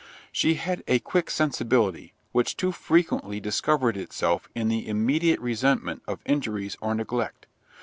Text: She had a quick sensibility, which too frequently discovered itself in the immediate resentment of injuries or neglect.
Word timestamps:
She 0.31 0.55
had 0.55 0.83
a 0.87 0.97
quick 0.97 1.29
sensibility, 1.29 2.15
which 2.31 2.57
too 2.57 2.71
frequently 2.71 3.39
discovered 3.39 3.95
itself 3.97 4.49
in 4.55 4.67
the 4.67 4.87
immediate 4.87 5.39
resentment 5.39 6.01
of 6.07 6.21
injuries 6.25 6.75
or 6.81 6.95
neglect. 6.95 7.45